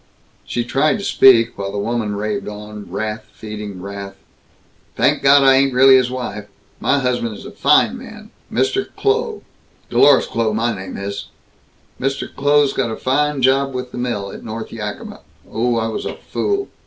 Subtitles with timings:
[0.45, 4.15] She tried to speak, while the woman raved on, wrath feeding wrath:
[4.95, 6.47] "Thank God, I ain't really his wife!
[6.79, 8.87] My husband is a fine man Mr.
[8.97, 9.43] Kloh
[9.91, 11.25] Dlorus Kloh, my name is.
[11.99, 12.27] Mr.
[12.35, 15.19] Kloh's got a fine job with the mill, at North Yakima.
[15.47, 16.67] Oh, I was a fool!